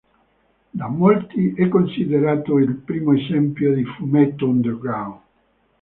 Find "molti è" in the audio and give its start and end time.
0.89-1.67